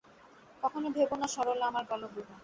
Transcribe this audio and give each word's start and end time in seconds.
কখনো 0.63 0.87
ভেবো 0.95 1.15
না 1.21 1.27
সরলা 1.35 1.65
আমার 1.67 1.83
গলগ্রহ। 1.91 2.27